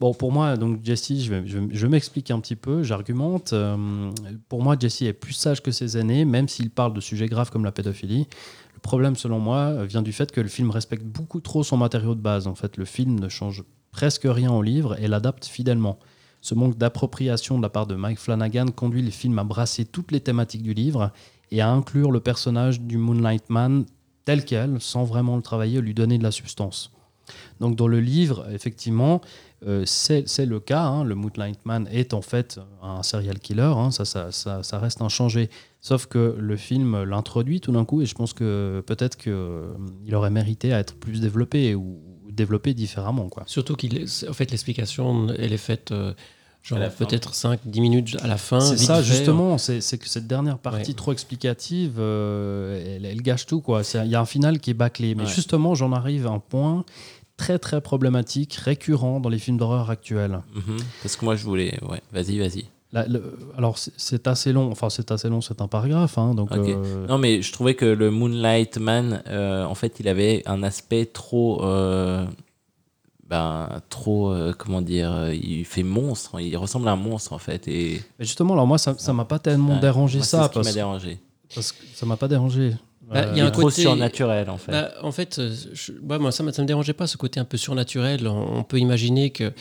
[0.00, 1.34] Bon, pour moi, donc Jesse, je,
[1.70, 3.52] je, m'explique un petit peu, j'argumente.
[3.52, 4.12] Euh,
[4.48, 7.50] pour moi, Jesse est plus sage que ses aînés, même s'il parle de sujets graves
[7.50, 8.28] comme la pédophilie.
[8.74, 12.14] Le problème, selon moi, vient du fait que le film respecte beaucoup trop son matériau
[12.14, 12.46] de base.
[12.46, 15.98] En fait, le film ne change presque rien au livre et l'adapte fidèlement.
[16.40, 20.12] Ce manque d'appropriation de la part de Mike Flanagan conduit le film à brasser toutes
[20.12, 21.10] les thématiques du livre
[21.50, 23.84] et à inclure le personnage du Moonlight Man
[24.24, 26.92] tel quel, sans vraiment le travailler lui donner de la substance.
[27.60, 29.20] Donc dans le livre, effectivement,
[29.66, 30.82] euh, c'est le cas.
[30.84, 31.04] hein.
[31.04, 33.62] le Moonlight Man est en fait un serial killer.
[33.76, 33.90] hein.
[33.90, 35.50] ça, ça, ça, ça reste inchangé.
[35.80, 40.30] Sauf que le film l'introduit tout d'un coup et je pense que peut-être qu'il aurait
[40.30, 43.28] mérité à être plus développé ou développé différemment.
[43.28, 43.42] Quoi.
[43.46, 46.12] Surtout qu'il en fait, l'explication, elle est faite euh,
[46.62, 48.60] genre peut-être 5-10 minutes à la fin.
[48.60, 49.02] C'est ça, fait.
[49.04, 49.58] justement.
[49.58, 50.94] C'est c'est que cette dernière partie Ouais.
[50.96, 53.62] trop explicative, euh, elle, elle gâche tout.
[54.04, 55.14] Il y a un final qui est bâclé.
[55.14, 55.28] Mais Ouais.
[55.28, 56.84] justement, j'en arrive à un point
[57.38, 60.40] très, très problématique, récurrent dans les films d'horreur actuels.
[60.54, 60.76] Mhm.
[61.02, 61.78] Parce que moi, je voulais.
[61.88, 62.66] Ouais, vas-y, vas-y.
[62.92, 64.70] Le- alors, c'est- assez long.
[64.70, 66.16] Enfin, c'est assez long, c'est un paragraphe.
[66.18, 70.08] hein, donc, euh, Non, mais je trouvais que le Moonlight Man, euh, en fait, il
[70.08, 71.62] avait un aspect trop.
[71.64, 72.26] euh,
[73.28, 74.30] ben, trop.
[74.32, 76.40] euh, comment dire Il fait monstre.
[76.40, 77.68] Il ressemble à un monstre, en fait.
[77.68, 80.44] Et justement, alors moi, ça ça m'a pas tellement Ouais, dérangé moi, ça.
[80.44, 81.18] ce qui m'a parce, dérangé.
[81.54, 82.72] parce que ça m'a pas dérangé.
[83.10, 84.70] Bah, il y a est un trop côté- surnaturel, en fait.
[84.72, 87.44] Bah, en fait, euh, je- ouais, moi, ça ne me dérangeait pas, ce côté un
[87.44, 88.26] peu surnaturel.
[88.28, 89.52] On, peut imaginer que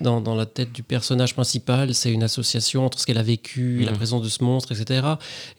[0.00, 3.82] dans, dans la tête du personnage principal, c'est une association entre ce qu'elle a vécu,
[3.84, 3.96] la Mhm.
[3.96, 5.06] présence de ce monstre, etc.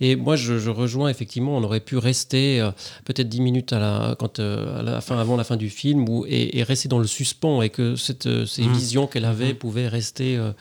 [0.01, 2.71] Et moi, je, je rejoins effectivement, on aurait pu rester euh,
[3.05, 6.07] peut-être 10 minutes à la, quand, euh, à la fin, avant la fin du film
[6.09, 8.73] ou, et, et rester dans le suspens et que cette, euh, ces Mhm.
[8.73, 10.35] visions qu'elle avait pouvaient rester.
[10.37, 10.51] euh,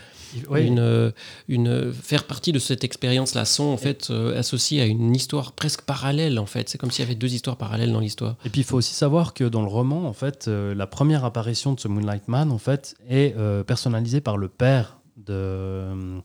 [0.48, 0.66] Oui.
[0.66, 1.10] une, euh,
[1.48, 5.82] une, faire partie de cette expérience-là sont en fait euh, associées à une histoire presque
[5.82, 6.68] parallèle en fait.
[6.68, 8.36] C'est comme s'il y avait deux histoires parallèles dans l'histoire.
[8.44, 11.24] Et puis il faut aussi savoir que dans le roman, en fait, euh, la première
[11.24, 16.20] apparition de ce Moonlight Man, en fait, est euh, personnalisée par le père de,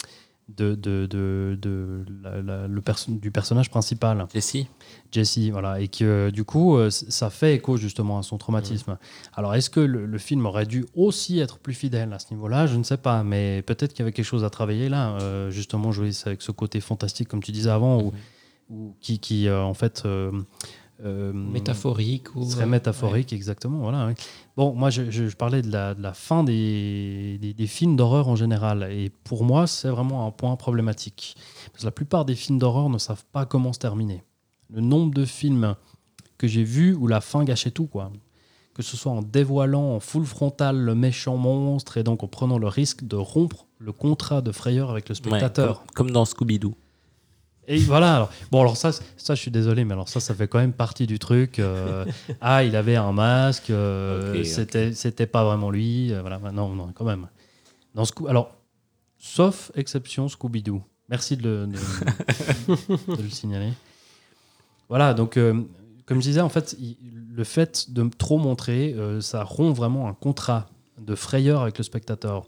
[0.57, 4.67] de, de, de- de la- la- le perso- du personnage principal, Jessie
[5.11, 5.49] Jesse.
[5.51, 8.97] Voilà, et que euh, du coup, euh, ça fait écho justement à son traumatisme.
[9.35, 12.67] Alors, est-ce que le, le film aurait dû aussi être plus fidèle à ce niveau-là?
[12.67, 15.49] Je ne sais pas, mais peut-être qu'il y avait quelque chose à travailler là, euh,
[15.51, 18.11] justement, jouer avec ce côté fantastique, comme tu disais avant, ou,
[18.69, 20.03] ou qui, qui euh, en fait.
[20.05, 20.31] euh,
[21.33, 23.79] Métaphorique ou serait métaphorique, exactement.
[23.79, 24.13] Voilà.
[24.57, 27.95] Bon, moi, je, je- je parlais de la, de la fin des, des, des films
[27.95, 28.87] d'horreur en général.
[28.91, 31.35] Et pour moi, c'est vraiment un point problématique.
[31.71, 34.23] Parce que la plupart des films d'horreur ne savent pas comment se terminer.
[34.69, 35.75] Le nombre de films
[36.37, 38.11] que j'ai vus où la fin gâchait tout, quoi.
[38.73, 42.57] Que ce soit en dévoilant en full frontal le méchant monstre et donc en prenant
[42.57, 45.79] le risque de rompre le contrat de frayeur avec le Ouais, spectateur.
[45.93, 46.73] comme, comme dans Scooby-Doo.
[47.73, 48.15] Et voilà.
[48.17, 50.73] Alors, bon, alors ça, ça, je suis désolé, mais alors ça, ça fait quand même
[50.73, 51.59] partie du truc.
[51.59, 52.05] euh,
[52.41, 53.69] ah, il avait un masque.
[53.69, 56.11] euh, c'était, c'était pas vraiment lui.
[56.11, 56.39] euh, voilà.
[56.51, 57.27] Non, non, quand même.
[57.95, 58.51] Dans Scoo- alors,
[59.17, 60.81] sauf exception Scooby-Doo.
[61.09, 63.71] Merci de le, de- de le signaler.
[64.89, 65.13] Voilà.
[65.13, 65.61] Donc, euh,
[66.05, 66.97] comme je disais, en fait, il-
[67.33, 70.67] le fait de trop montrer, ça rompt vraiment un contrat
[70.99, 72.45] de frayeur avec le spectateur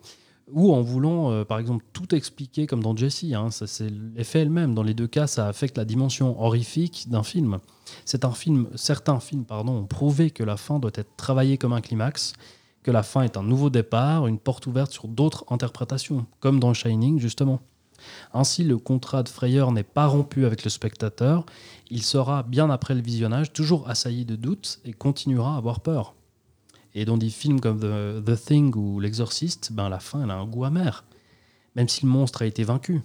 [0.54, 3.26] ou en voulant, euh, par exemple, tout expliquer comme dans Jesse.
[3.34, 4.74] hein, ça, c'est l'effet elle-même.
[4.74, 7.60] Dans les deux cas, ça affecte la dimension horrifique d'un film.
[8.06, 11.74] C'est un film, certains films, pardon, ont prouvé que la fin doit être travaillée comme
[11.74, 12.34] un climax,
[12.84, 16.74] que la fin est un nouveau départ, une porte ouverte sur d'autres interprétations, comme dans
[16.74, 17.60] Shining justement.
[18.34, 21.46] Ainsi, le contrat de frayeur n'est pas rompu avec le spectateur.
[21.90, 26.14] Il sera, bien après le visionnage, toujours assailli de doutes et continuera à avoir peur.
[26.96, 30.36] Et dans des films comme The, The Thing ou L'Exorciste, ben, la fin elle a
[30.36, 31.04] un goût amer,
[31.76, 33.02] même si le monstre a été vaincu.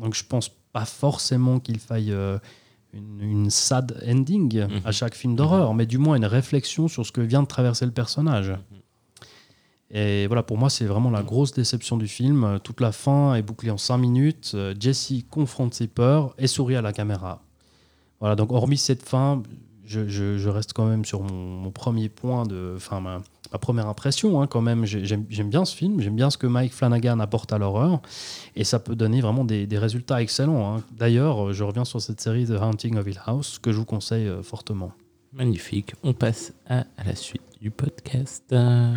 [0.00, 2.38] Donc je pense pas forcément qu'il faille euh,
[2.94, 4.80] une, une sad ending Mhm.
[4.84, 7.84] à chaque film d'horreur, mais du moins une réflexion sur ce que vient de traverser
[7.84, 8.52] le personnage.
[9.90, 12.58] Et voilà, pour moi, c'est vraiment la grosse déception du film.
[12.64, 14.52] Toute la fin est bouclée en 5 minutes.
[14.54, 17.42] Euh, Jesse confronte ses peurs et sourit à la caméra.
[18.18, 19.42] Voilà, donc hormis cette fin,
[19.86, 22.74] je, je- je reste quand même sur mon, mon premier point de.
[22.76, 23.22] Enfin, ma,
[23.52, 24.84] ma première impression, hein, quand même.
[24.84, 28.00] J'ai- J'aime bien ce film, j'aime bien ce que Mike Flanagan apporte à l'horreur.
[28.54, 30.76] Et ça peut donner vraiment des, des résultats excellents.
[30.76, 30.82] hein.
[30.92, 34.26] D'ailleurs, je reviens sur cette série The Haunting of Hill House que je vous conseille
[34.28, 34.92] euh, fortement.
[35.32, 35.94] Magnifique.
[36.02, 38.44] On passe à, à la suite du podcast.
[38.52, 38.92] Euh,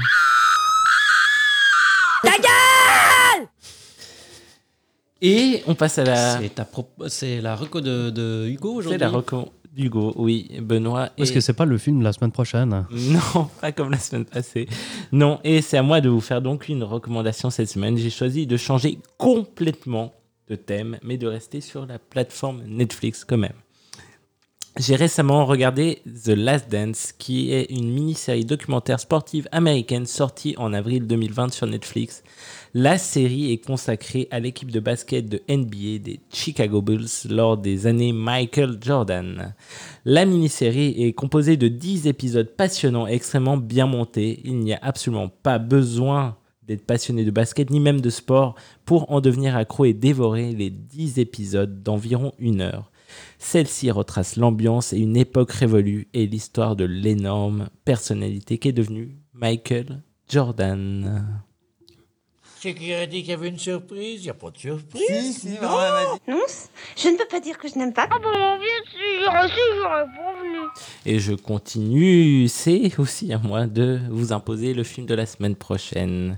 [5.21, 6.39] Et on passe à la.
[6.39, 8.99] C'est ta pro- c'est la reco de, de Hugo C'est aujourd'hui.
[8.99, 11.09] la reco d'Hugo, oui, Benoît.
[11.17, 12.85] Est-ce et- que c'est pas le film de la semaine prochaine?
[12.91, 14.67] Non, pas comme la semaine passée.
[15.11, 17.97] Non, et c'est à moi de vous faire donc une recommandation cette semaine.
[17.97, 20.13] J'ai choisi de changer complètement
[20.47, 23.53] de thème, mais de rester sur la plateforme Netflix quand même.
[24.77, 30.73] J'ai récemment regardé The Last Dance, qui est une mini-série documentaire sportive américaine sortie en
[30.73, 32.23] avril 2020 sur Netflix.
[32.73, 37.87] La série est consacrée à l'équipe de basket de NBA des Chicago Bulls lors des
[37.87, 39.55] années Michael Jordan.
[40.05, 44.39] La mini-série est composée de 10 épisodes passionnants et extrêmement bien montés.
[44.45, 48.53] Il n'y a absolument pas besoin d'être passionné de basket ni même de sport
[48.85, 52.91] pour en devenir accro et dévorer les 10 épisodes d'environ une heure.
[53.37, 60.01] Celle-ci retrace l'ambiance et une époque révolue et l'histoire de l'énorme personnalité qu'est devenue Michael
[60.27, 61.25] Jordan.
[62.61, 64.19] C'est qui a dit qu'il y avait une surprise?
[64.19, 65.45] Il n'y a pas de surprise.
[65.61, 66.41] Non,
[66.97, 68.05] je ne peux pas dire que je n'aime pas.
[68.11, 70.67] Ah bon, bien sûr, si j'aurais prévenu.
[71.05, 75.55] Et je continue, c'est aussi à moi de vous imposer le film de la semaine
[75.55, 76.37] prochaine.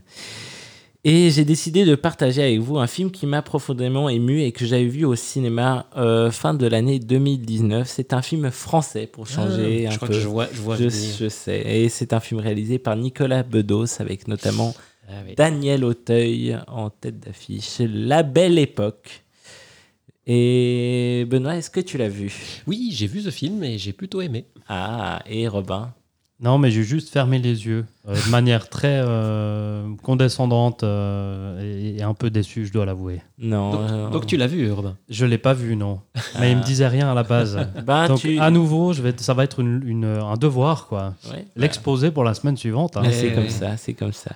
[1.04, 4.66] Et j'ai décidé de partager avec vous un film qui m'a profondément ému et que
[4.68, 7.88] j'avais vu au cinéma euh, fin de l'année 2019.
[7.90, 10.14] C'est un film français pour changer Ah, un je crois peu.
[10.14, 11.62] que je vois, je vois je, je sais.
[11.66, 14.76] Et c'est un film réalisé par Nicolas Bedos avec notamment
[15.10, 15.34] Ah oui.
[15.36, 17.80] Daniel Auteuil en tête d'affiche.
[17.80, 19.24] La belle époque.
[20.28, 22.62] Et Benoît, est-ce que tu l'as vu?
[22.68, 24.46] Oui, j'ai vu ce film et j'ai plutôt aimé.
[24.68, 25.92] Ah, et Robin?
[26.44, 32.00] Non, mais j'ai juste fermé les yeux euh, de manière très euh, condescendante euh, et,
[32.00, 33.22] et un peu déçu, je dois l'avouer.
[33.38, 33.72] Non.
[33.72, 34.98] Donc, euh, donc tu l'as vu, Urbain?
[35.08, 36.00] Je l'ai pas vu, non.
[36.40, 37.60] Mais il me disait rien à la base.
[37.86, 38.40] bah, Donc tu...
[38.40, 41.14] à nouveau, je vais, ça va être une- une- un devoir, quoi.
[41.32, 42.98] Ouais, L'exposer pour la semaine suivante.
[42.98, 43.02] hein.
[43.04, 44.32] bah, c'est Eh comme ça, c'est comme ça.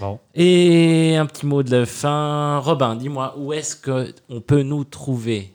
[0.00, 0.18] Bon.
[0.34, 2.58] Et un petit mot de la fin.
[2.58, 5.52] Robin, dis-moi, où est-ce qu'on peut nous trouver?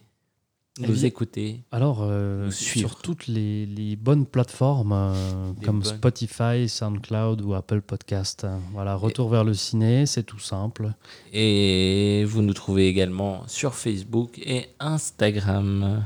[0.80, 5.98] Nous écouter Alors, euh, Nous sur toutes les, les bonnes plateformes euh, comme bonnes.
[5.98, 8.48] Spotify, SoundCloud ou Apple Podcast.
[8.72, 10.94] Voilà, retour vers le ciné, c'est tout simple.
[11.34, 16.06] Et vous nous trouvez également sur Facebook et Instagram.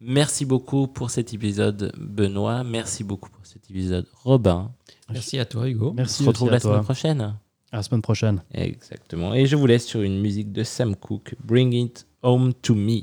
[0.00, 2.64] Merci beaucoup pour cet épisode, Benoît.
[2.64, 4.70] Merci beaucoup pour cet épisode, Robin.
[5.10, 5.90] Merci à toi, Hugo.
[5.90, 6.72] On Merci se retrouve la toi.
[6.72, 7.20] semaine prochaine.
[7.72, 8.42] À la semaine prochaine.
[8.52, 9.34] Exactement.
[9.34, 13.02] Et je vous laisse sur une musique de Sam Cooke, Bring It Home to Me.